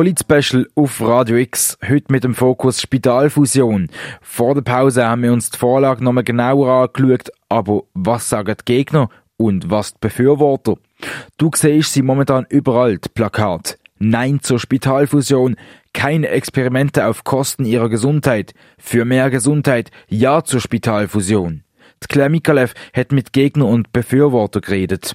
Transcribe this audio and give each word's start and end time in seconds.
Polit-Special 0.00 0.66
auf 0.76 0.98
Radio 1.02 1.36
X, 1.36 1.76
heute 1.86 2.10
mit 2.10 2.24
dem 2.24 2.34
Fokus 2.34 2.80
Spitalfusion. 2.80 3.90
Vor 4.22 4.54
der 4.54 4.62
Pause 4.62 5.06
haben 5.06 5.22
wir 5.22 5.30
uns 5.30 5.50
die 5.50 5.58
Vorlage 5.58 6.02
nochmal 6.02 6.24
genauer 6.24 6.88
angeschaut, 6.88 7.30
aber 7.50 7.82
was 7.92 8.30
sagen 8.30 8.56
die 8.60 8.64
Gegner 8.64 9.10
und 9.36 9.68
was 9.68 9.92
die 9.92 9.98
Befürworter? 10.00 10.76
Du 11.36 11.50
siehst 11.54 11.92
sie 11.92 12.00
momentan 12.00 12.46
überall, 12.48 12.96
die 12.96 13.10
Plakate. 13.10 13.76
Nein 13.98 14.40
zur 14.40 14.58
Spitalfusion, 14.58 15.56
keine 15.92 16.28
Experimente 16.28 17.04
auf 17.04 17.22
Kosten 17.22 17.66
ihrer 17.66 17.90
Gesundheit, 17.90 18.54
für 18.78 19.04
mehr 19.04 19.28
Gesundheit, 19.28 19.90
ja 20.08 20.42
zur 20.42 20.62
Spitalfusion. 20.62 21.62
Die 22.02 22.06
Claire 22.08 22.30
Mikalev 22.30 22.72
hat 22.94 23.12
mit 23.12 23.34
Gegner 23.34 23.66
und 23.66 23.92
Befürworter 23.92 24.62
geredet. 24.62 25.14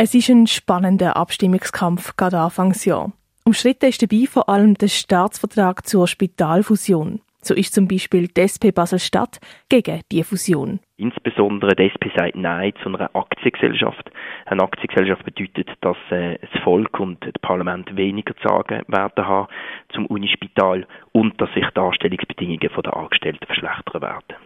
Es 0.00 0.14
ist 0.14 0.28
ein 0.28 0.46
spannender 0.46 1.16
Abstimmungskampf 1.16 2.14
gerade 2.14 2.38
Anfangsjahr. 2.38 3.10
Umstritten 3.44 3.86
ist 3.86 4.00
dabei 4.00 4.26
vor 4.30 4.48
allem 4.48 4.74
der 4.74 4.86
Staatsvertrag 4.86 5.88
zur 5.88 6.06
Spitalfusion. 6.06 7.20
So 7.42 7.52
ist 7.52 7.74
zum 7.74 7.88
Beispiel 7.88 8.28
die 8.28 8.42
SP 8.46 8.70
Basel-Stadt 8.70 9.40
gegen 9.68 10.02
die 10.12 10.22
Fusion. 10.22 10.78
Insbesondere 10.98 11.74
die 11.74 11.90
SP 11.90 12.14
sagt 12.16 12.36
Nein 12.36 12.74
zu 12.80 12.90
einer 12.90 13.10
Aktiengesellschaft. 13.12 14.08
Eine 14.46 14.62
Aktiengesellschaft 14.62 15.24
bedeutet, 15.24 15.68
dass 15.80 15.96
äh, 16.10 16.38
das 16.38 16.62
Volk 16.62 17.00
und 17.00 17.18
das 17.24 17.32
Parlament 17.42 17.96
weniger 17.96 18.36
zu 18.36 18.46
sagen 18.46 18.84
werden 18.86 19.26
haben 19.26 19.48
zum 19.92 20.06
Unispital 20.06 20.86
und 21.10 21.40
dass 21.40 21.52
sich 21.54 21.66
die 21.74 21.80
Anstellungsbedingungen 21.80 22.60
der 22.60 22.96
Angestellten 22.96 23.46
verschlechtern 23.46 24.02
werden. 24.02 24.36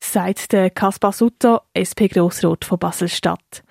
Sagt 0.00 0.54
der 0.54 0.70
Kaspar 0.70 1.12
Sutter, 1.12 1.64
SP-Grossrat 1.76 2.64
von 2.64 2.78
Basel-Stadt. 2.78 3.62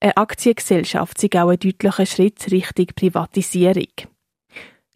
Eine 0.00 0.16
Aktiengesellschaft 0.16 1.18
sei 1.18 1.28
auch 1.42 1.48
ein 1.48 1.58
deutlicher 1.58 2.06
Schritt 2.06 2.50
Richtung 2.50 2.86
Privatisierung. 2.94 3.92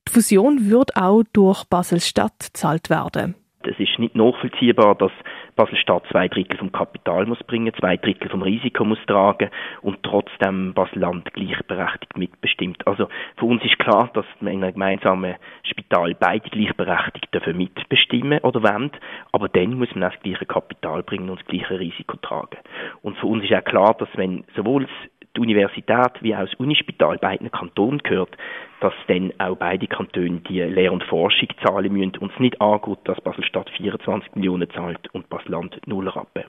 Die 0.07 0.13
Fusion 0.13 0.71
wird 0.71 0.97
auch 0.97 1.23
durch 1.33 1.65
Basel-Stadt 1.65 2.51
gezahlt 2.53 2.91
werden. 2.91 3.34
Es 3.62 3.79
ist 3.79 3.98
nicht 3.98 4.15
nachvollziehbar, 4.15 4.95
dass 4.97 5.12
Basel-Stadt 5.61 6.05
zwei 6.11 6.27
Drittel 6.27 6.56
vom 6.56 6.72
Kapital 6.72 7.27
muss 7.27 7.42
bringen, 7.44 7.75
zwei 7.78 7.98
Drittel 7.98 8.30
vom 8.30 8.41
Risiko 8.41 8.83
muss 8.86 8.98
tragen 9.06 9.50
und 9.83 10.02
trotzdem 10.02 10.72
Basel-Land 10.72 11.34
gleichberechtigt 11.34 12.17
mitbestimmt. 12.17 12.86
Also 12.86 13.08
für 13.36 13.44
uns 13.44 13.62
ist 13.62 13.78
klar, 13.78 14.08
dass 14.14 14.25
in 14.41 14.48
einem 14.48 14.72
gemeinsamen 14.72 15.34
Spital 15.64 16.14
beide 16.19 16.48
gleichberechtigt 16.48 17.28
dafür 17.33 17.52
mitbestimmen 17.52 18.39
oder 18.39 18.62
wollen, 18.62 18.91
aber 19.33 19.50
dann 19.50 19.75
muss 19.75 19.94
man 19.94 20.05
auch 20.05 20.14
das 20.14 20.22
gleiche 20.22 20.47
Kapital 20.47 21.02
bringen 21.02 21.28
und 21.28 21.41
das 21.41 21.47
gleiche 21.47 21.78
Risiko 21.78 22.17
tragen. 22.17 22.56
Und 23.02 23.19
für 23.19 23.27
uns 23.27 23.45
ist 23.45 23.52
auch 23.52 23.62
klar, 23.62 23.95
dass 23.98 24.08
wenn 24.14 24.45
sowohl 24.56 24.89
die 25.36 25.41
Universität 25.41 26.12
wie 26.20 26.34
auch 26.34 26.41
das 26.41 26.55
Unispital 26.55 27.19
beiden 27.19 27.50
Kantonen 27.50 27.98
gehört, 27.98 28.36
dass 28.81 28.95
dann 29.09 29.33
auch 29.39 29.56
beide 29.56 29.86
Kantone 29.86 30.41
die 30.48 30.61
Lehr- 30.61 30.92
und 30.92 31.05
Forschung 31.05 31.48
zahlen 31.64 31.92
müssen 31.92 32.17
und 32.19 32.33
es 32.33 32.41
nicht 32.41 32.61
angeht, 32.61 32.98
dass 33.05 33.20
Basel-Stadt 33.20 33.70
24 33.70 34.34
Millionen 34.34 34.69
zahlt 34.70 35.12
und 35.12 35.28
Basel-Land 35.28 35.81
null 35.86 36.08
Rappen. 36.08 36.45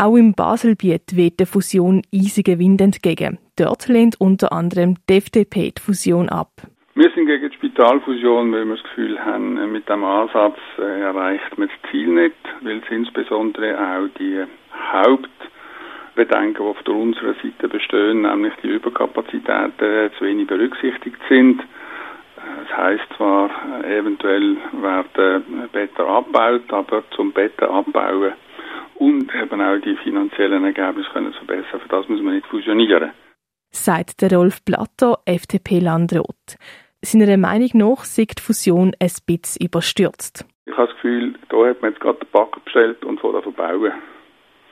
Auch 0.00 0.16
im 0.16 0.32
Baselbiet 0.32 1.16
weht 1.16 1.40
der 1.40 1.46
Fusion 1.48 2.02
eisigen 2.14 2.60
Wind 2.60 2.80
entgegen. 2.80 3.38
Dort 3.56 3.88
lehnt 3.88 4.20
unter 4.20 4.52
anderem 4.52 4.94
die 5.08 5.16
FDP 5.16 5.72
die 5.76 5.82
Fusion 5.82 6.28
ab. 6.28 6.52
Wir 6.94 7.10
sind 7.14 7.26
gegen 7.26 7.48
die 7.48 7.56
Spitalfusion, 7.56 8.52
weil 8.52 8.64
wir 8.64 8.76
das 8.76 8.84
Gefühl 8.84 9.18
haben, 9.24 9.72
mit 9.72 9.88
dem 9.88 10.04
Ansatz 10.04 10.56
äh, 10.78 11.00
erreicht 11.00 11.56
man 11.56 11.68
das 11.68 11.90
Ziel 11.90 12.08
nicht, 12.08 12.36
weil 12.62 12.78
es 12.78 12.90
insbesondere 12.90 13.76
auch 13.76 14.08
die 14.18 14.44
Haupt- 14.92 15.28
Bedenken, 16.18 16.62
die 16.62 16.84
von 16.84 16.94
unserer 17.00 17.34
Seite 17.34 17.68
bestehen, 17.68 18.22
nämlich 18.22 18.52
die 18.62 18.68
Überkapazitäten 18.68 20.10
zu 20.18 20.24
wenig 20.24 20.48
berücksichtigt 20.48 21.20
sind. 21.28 21.62
Das 22.36 22.76
heißt 22.76 23.04
zwar, 23.16 23.50
eventuell 23.84 24.56
werden 24.72 25.68
Betten 25.72 26.04
abgebaut, 26.04 26.72
aber 26.72 27.04
zum 27.14 27.32
Betten 27.32 27.68
abbauen 27.68 28.32
und 28.96 29.32
eben 29.32 29.60
auch 29.60 29.78
die 29.78 29.96
finanziellen 30.02 30.64
Ergebnisse 30.64 31.08
können 31.10 31.32
verbessern. 31.32 31.80
Für 31.80 31.88
das 31.88 32.08
muss 32.08 32.20
man 32.20 32.34
nicht 32.34 32.46
fusionieren. 32.48 33.12
Sagt 33.70 34.20
der 34.20 34.32
Rolf 34.32 34.64
Blatter, 34.64 35.18
FDP-Landrat. 35.24 36.56
Seiner 37.00 37.36
Meinung 37.36 37.70
nach 37.74 38.04
sieht 38.04 38.38
die 38.38 38.42
Fusion 38.42 38.92
ein 38.98 39.10
bisschen 39.24 39.64
überstürzt. 39.64 40.44
Ich 40.66 40.76
habe 40.76 40.88
das 40.88 40.96
Gefühl, 40.96 41.34
da 41.48 41.66
hat 41.66 41.80
man 41.80 41.92
jetzt 41.92 42.00
gerade 42.00 42.18
den 42.18 42.30
Backen 42.32 42.60
bestellt 42.64 43.04
und 43.04 43.20
vor 43.20 43.32
der 43.32 43.42
verbauen. 43.42 43.92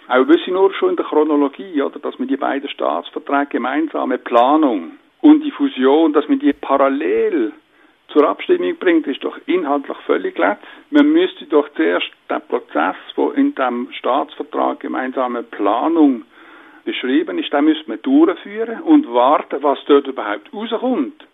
Auch 0.09 0.29
wissen 0.29 0.53
nur 0.53 0.73
schon 0.75 0.91
in 0.91 0.97
der 0.97 1.05
Chronologie, 1.05 1.83
oder, 1.83 1.99
dass 1.99 2.19
man 2.19 2.29
die 2.29 2.37
beiden 2.37 2.69
Staatsverträge 2.69 3.47
gemeinsame 3.51 4.19
Planung 4.19 4.93
und 5.21 5.43
die 5.43 5.51
Fusion, 5.51 6.13
dass 6.13 6.29
man 6.29 6.39
die 6.39 6.53
parallel 6.53 7.53
zur 8.09 8.29
Abstimmung 8.29 8.77
bringt, 8.77 9.07
ist 9.09 9.25
doch 9.25 9.37
inhaltlich 9.47 9.97
völlig 10.07 10.39
letzt. 10.39 10.63
Man 10.91 11.13
müsste 11.13 11.47
doch 11.47 11.69
zuerst 11.75 12.09
den 12.31 12.41
Prozess, 12.43 12.97
wo 13.17 13.31
in 13.31 13.55
dem 13.57 13.89
Staatsvertrag 13.93 14.79
gemeinsame 14.81 15.43
Planung 15.43 16.23
beschrieben 16.85 17.39
ist, 17.39 17.53
den 17.53 17.65
müsste 17.65 17.89
man 17.89 18.01
durchführen 18.03 18.81
und 18.83 19.13
warten, 19.13 19.61
was 19.63 19.79
dort 19.87 20.07
überhaupt 20.07 20.53
rauskommt. 20.55 21.27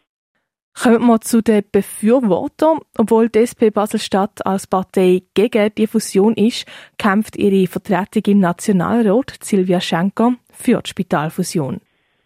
Kommen 0.74 1.06
wir 1.06 1.20
zu 1.20 1.42
den 1.42 1.64
Befürwortern. 1.70 2.78
Obwohl 2.96 3.28
die 3.28 3.40
SP 3.44 3.68
Basel-Stadt 3.70 4.44
als 4.46 4.66
Partei 4.66 5.22
gegen 5.34 5.74
die 5.76 5.86
Fusion 5.86 6.34
ist, 6.34 6.66
kämpft 6.98 7.36
ihre 7.36 7.66
Vertretung 7.66 8.22
im 8.26 8.40
Nationalrat, 8.40 9.36
Silvia 9.42 9.80
Schenker, 9.80 10.34
für 10.50 10.80
die 10.80 10.88
Spitalfusion. 10.88 11.80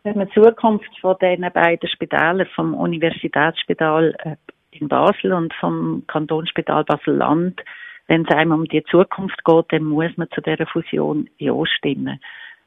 Wenn 0.05 0.19
man 0.19 0.29
die 0.29 0.41
Zukunft 0.41 0.91
von 1.01 1.17
diesen 1.21 1.51
beiden 1.53 1.89
Spitälern, 1.89 2.47
vom 2.55 2.75
Universitätsspital 2.75 4.15
äh, 4.21 4.37
in 4.71 4.89
Basel 4.89 5.33
und 5.33 5.53
vom 5.55 6.05
Kantonsspital 6.07 6.85
Basel-Land, 6.85 7.61
wenn 8.07 8.25
es 8.25 8.29
einem 8.37 8.53
um 8.53 8.65
die 8.67 8.85
Zukunft 8.85 9.45
geht, 9.45 9.65
dann 9.71 9.85
muss 9.85 10.17
man 10.17 10.29
zu 10.31 10.41
dieser 10.41 10.67
Fusion 10.67 11.29
ja 11.39 11.55
stimmen. 11.67 12.21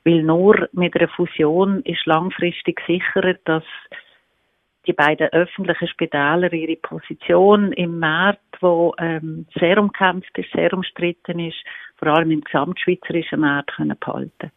Weil 0.04 0.24
nur 0.24 0.68
mit 0.74 0.96
einer 0.96 1.08
Fusion 1.08 1.82
ist 1.84 2.06
langfristig 2.06 2.82
gesichert, 2.86 3.40
dass 3.46 3.64
die 4.90 4.94
beiden 4.94 5.28
öffentlichen 5.28 5.88
Spitäler 5.88 6.52
ihre 6.52 6.76
Position 6.76 7.72
im 7.74 8.00
Markt, 8.00 8.58
wo 8.60 8.96
ähm, 8.98 9.46
sehr 9.60 9.78
umkämpft 9.78 10.36
ist, 10.36 10.52
sehr 10.52 10.74
umstritten 10.74 11.40
ist, 11.40 11.58
vor 11.98 12.08
allem 12.08 12.32
im 12.32 12.42
gesamtschweizerischen 12.42 13.40
Markt 13.40 13.76
können 13.76 13.96
behalten. 14.00 14.52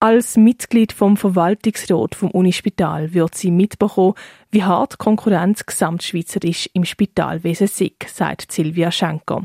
Als 0.00 0.38
Mitglied 0.38 0.92
vom 0.92 1.18
Verwaltungsrat 1.18 2.14
vom 2.14 2.30
Unispital 2.30 3.12
wird 3.12 3.34
sie 3.34 3.50
mitbekommen, 3.50 4.14
wie 4.50 4.64
hart 4.64 4.96
Konkurrenz 4.96 5.66
gesamtschweizerisch 5.66 6.70
im 6.72 6.84
Spitalwesen 6.84 7.66
ist, 7.66 8.08
sagt 8.08 8.52
Silvia 8.52 8.90
Schenker. 8.90 9.44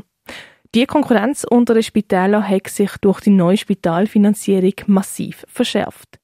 Die 0.74 0.86
Konkurrenz 0.86 1.44
unter 1.44 1.74
den 1.74 1.82
Spitälern 1.82 2.48
hat 2.48 2.68
sich 2.68 2.96
durch 3.02 3.20
die 3.20 3.30
neue 3.30 3.58
Spitalfinanzierung 3.58 4.74
massiv 4.86 5.44
verschärft. 5.46 6.21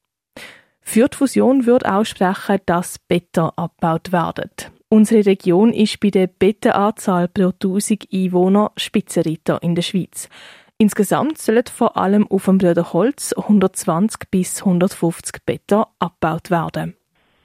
Für 0.91 1.06
die 1.06 1.19
Fusion 1.19 1.66
wird 1.66 1.84
aussprechen, 1.84 2.60
dass 2.65 2.99
Betten 2.99 3.50
abgebaut 3.56 4.10
werden. 4.10 4.50
Unsere 4.88 5.26
Region 5.26 5.71
ist 5.75 6.00
bei 6.00 6.09
der 6.09 6.28
Bettenanzahl 6.28 7.28
pro 7.28 7.50
1000 7.50 8.09
Einwohner 8.10 8.72
Spitzenreiter 8.78 9.62
in 9.62 9.75
der 9.75 9.82
Schweiz. 9.82 10.31
Insgesamt 10.78 11.37
sollen 11.37 11.65
vor 11.71 11.99
allem 11.99 12.26
auf 12.31 12.47
dem 12.47 12.56
Bröderholz 12.56 13.34
120 13.37 14.31
bis 14.31 14.62
150 14.62 15.44
Betten 15.44 15.84
abgebaut 15.99 16.50
werden. 16.50 16.97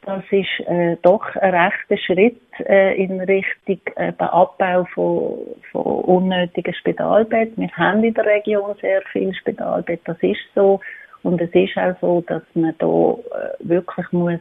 Das 0.06 0.24
ist 0.32 0.66
äh, 0.66 0.96
doch 1.02 1.36
ein 1.36 1.54
rechter 1.54 1.98
Schritt 1.98 2.40
äh, 2.60 2.96
in 2.96 3.20
Richtung 3.20 3.82
äh, 3.98 4.14
Abbau 4.20 4.86
von, 4.94 5.38
von 5.70 5.82
unnötigen 5.84 6.74
Spitalbetten. 6.74 7.64
Wir 7.64 7.72
haben 7.74 8.06
in 8.06 8.14
der 8.14 8.26
Region 8.26 8.74
sehr 8.80 9.02
viele 9.12 9.34
Spitalbetten, 9.34 10.06
das 10.06 10.24
ist 10.24 10.40
so. 10.56 10.80
Und 11.24 11.42
es 11.42 11.50
ist 11.54 11.78
auch 11.78 11.96
so, 12.02 12.22
dass 12.28 12.44
man 12.54 12.76
da 12.80 12.86
äh, 12.86 13.56
wirklich 13.60 14.12
muss 14.12 14.40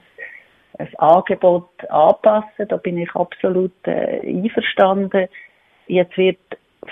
ein 0.79 0.89
Angebot 0.99 1.69
anpassen. 1.89 2.69
Da 2.69 2.77
bin 2.77 2.99
ich 2.99 3.15
absolut 3.15 3.73
äh, 3.85 4.21
einverstanden. 4.27 5.29
Jetzt 5.87 6.17
wird 6.17 6.39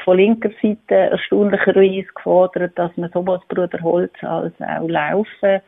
von 0.05 0.17
linker 0.17 0.51
Seite 0.63 0.95
erstaunlicherweise 0.95 2.13
gefordert, 2.15 2.79
dass 2.79 2.97
man 2.97 3.11
sowohl 3.11 3.39
das 3.39 3.49
Bruderholz 3.49 4.13
als 4.23 4.55
auch 4.61 4.89
Laufen 4.89 5.61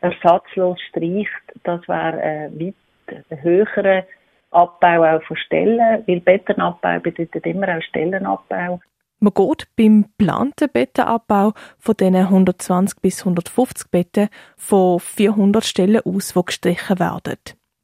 ersatzlos 0.00 0.78
streicht. 0.88 1.30
Das 1.64 1.86
wäre 1.88 2.20
ein 2.20 2.60
weit 2.60 3.42
höherer 3.42 4.04
Abbau 4.50 5.16
auch 5.16 5.22
von 5.22 5.36
Stellen, 5.38 6.04
weil 6.06 6.20
Bettenabbau 6.20 7.00
bedeutet 7.00 7.46
immer 7.46 7.76
auch 7.76 7.82
Stellenabbau. 7.82 8.80
Man 9.22 9.34
geht 9.34 9.68
beim 9.76 10.02
geplanten 10.02 10.68
Bettenabbau 10.72 11.52
von 11.78 11.94
diesen 11.96 12.16
120 12.16 13.00
bis 13.00 13.20
150 13.20 13.88
Betten 13.88 14.28
von 14.56 14.98
400 14.98 15.64
Stellen 15.64 16.00
aus, 16.04 16.32
die 16.34 16.44
gestrichen 16.44 16.98
werden. 16.98 17.38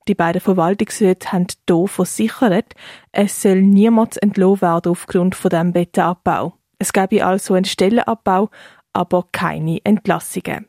Die 0.09 0.17
beiden 0.17 0.41
Verwaltungsräte 0.41 1.31
haben 1.31 1.47
hier 1.69 1.87
versichert, 1.87 2.75
es 3.13 3.41
soll 3.41 3.63
niemand 3.63 4.21
entlohnt 4.21 4.63
werden 4.63 4.91
aufgrund 4.91 5.37
von 5.37 5.51
dem 5.51 5.73
Bettenabbau. 5.73 6.55
Es 6.81 6.93
gäbe 6.93 7.25
also 7.25 7.55
einen 7.55 7.67
Stellenabbau, 7.67 8.51
aber 8.93 9.29
keine 9.31 9.79
Entlassungen. 9.85 10.67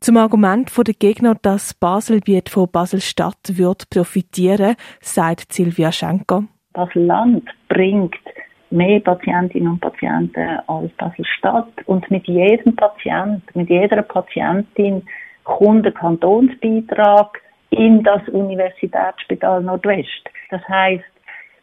Zum 0.00 0.18
Argument 0.18 0.70
der 0.76 0.92
Gegner, 0.92 1.34
dass 1.34 1.72
Baselbiet 1.72 2.50
von 2.50 2.70
Basel-Stadt 2.70 3.56
wird 3.56 3.88
profitieren, 3.88 4.76
sagt 5.00 5.54
Silvia 5.54 5.92
Schenker. 5.92 6.44
Basel-Land 6.74 7.48
bringt 7.68 8.16
mehr 8.74 9.00
Patientinnen 9.00 9.68
und 9.68 9.80
Patienten 9.80 10.58
als 10.66 10.90
Basel-Stadt 10.92 11.72
und 11.86 12.10
mit 12.10 12.26
jedem 12.26 12.74
Patient, 12.74 13.42
mit 13.54 13.70
jeder 13.70 14.02
Patientin 14.02 15.06
kommt 15.44 15.86
ein 15.86 15.94
Kantonsbeitrag 15.94 17.40
in 17.70 18.02
das 18.02 18.26
Universitätsspital 18.28 19.62
Nordwest. 19.62 20.28
Das 20.50 20.60
heißt, 20.68 21.04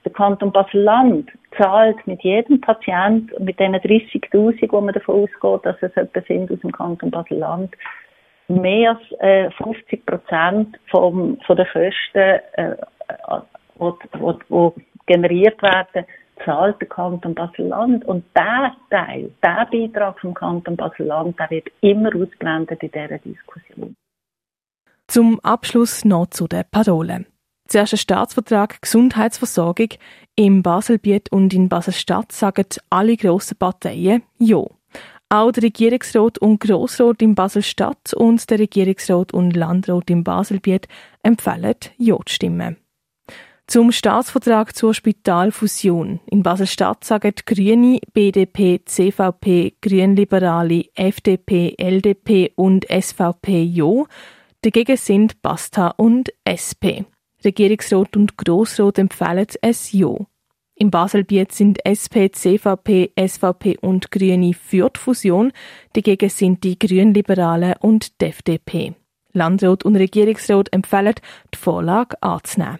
der 0.05 0.11
Kanton 0.13 0.51
Basel-Land 0.51 1.29
zahlt 1.57 2.07
mit 2.07 2.21
jedem 2.23 2.61
Patient, 2.61 3.37
mit 3.39 3.59
den 3.59 3.75
30.000, 3.75 4.71
wo 4.71 4.81
man 4.81 4.93
davon 4.93 5.23
ausgeht, 5.23 5.65
dass 5.65 5.75
es 5.81 5.95
etwa 5.97 6.21
sind 6.21 6.49
aus 6.49 6.59
dem 6.61 6.71
Kanton 6.71 7.11
Basel-Land, 7.11 7.75
mehr 8.47 8.91
als 8.91 9.19
äh, 9.19 9.51
50 9.51 10.05
Prozent 10.05 10.79
von 10.89 11.37
der 11.49 11.65
Kosten, 11.65 12.39
äh, 12.53 12.75
die, 13.79 13.93
die, 14.13 14.33
die 14.49 14.85
generiert 15.07 15.61
werden, 15.61 16.05
zahlt 16.45 16.79
der 16.81 16.87
Kanton 16.87 17.35
Basel-Land. 17.35 18.05
Und 18.05 18.23
der 18.35 18.73
Teil, 18.89 19.31
der 19.43 19.67
Beitrag 19.71 20.19
vom 20.19 20.33
Kanton 20.33 20.75
Basel-Land, 20.75 21.37
der 21.39 21.49
wird 21.49 21.67
immer 21.81 22.09
ausgeblendet 22.09 22.81
in 22.83 22.91
dieser 22.91 23.17
Diskussion. 23.19 23.95
Zum 25.07 25.39
Abschluss 25.41 26.05
noch 26.05 26.27
zu 26.27 26.47
den 26.47 26.63
Parolen. 26.71 27.25
Zuerst 27.67 27.93
der 27.93 27.97
Staatsvertrag 27.97 28.81
Gesundheitsversorgung. 28.81 29.89
Im 30.35 30.63
Baselbiet 30.63 31.31
und 31.31 31.53
in 31.53 31.69
Basel-Stadt 31.69 32.31
sagen 32.31 32.65
alle 32.89 33.15
grossen 33.15 33.57
Parteien 33.57 34.23
Ja. 34.37 34.63
Auch 35.29 35.51
der 35.53 35.63
Regierungsrat 35.63 36.37
und 36.39 36.59
Grossrat 36.59 37.21
in 37.21 37.35
Basel-Stadt 37.35 38.13
und 38.13 38.49
der 38.49 38.59
Regierungsrat 38.59 39.33
und 39.33 39.55
Landrat 39.55 40.09
im 40.09 40.25
Baselbiet 40.25 40.89
empfehlen 41.23 41.75
Ja 41.97 42.17
zu 42.25 42.33
stimmen. 42.33 42.80
Zum 43.71 43.93
Staatsvertrag 43.93 44.75
zur 44.75 44.93
Spitalfusion. 44.93 46.19
In 46.25 46.43
Basel-Stadt 46.43 47.05
sagen 47.05 47.31
Grüne, 47.45 48.01
BDP, 48.11 48.81
CVP, 48.83 49.75
Grünliberale, 49.81 50.87
FDP, 50.93 51.75
LDP 51.77 52.51
und 52.57 52.85
SVP 52.89 53.63
Ja. 53.63 54.03
Dagegen 54.61 54.97
sind 54.97 55.41
Basta 55.41 55.87
und 55.95 56.33
SP. 56.43 57.05
Regierungsrat 57.45 58.17
und 58.17 58.35
Grossrat 58.35 58.97
empfehlen 58.97 59.47
es 59.61 59.93
Ja. 59.93 60.17
Im 60.75 60.91
Baselbiet 60.91 61.53
sind 61.53 61.79
SP, 61.87 62.27
CVP, 62.29 63.13
SVP 63.17 63.77
und 63.79 64.11
Grüne 64.11 64.53
für 64.53 64.89
die 64.89 64.99
Fusion. 64.99 65.53
Dagegen 65.93 66.29
sind 66.29 66.65
die 66.65 66.77
Grünliberalen 66.77 67.75
und 67.79 68.19
die 68.19 68.25
FDP. 68.25 68.95
Landrat 69.31 69.85
und 69.85 69.95
Regierungsrat 69.95 70.73
empfehlen, 70.73 71.15
die 71.53 71.57
Vorlage 71.57 72.21
anzunehmen. 72.21 72.79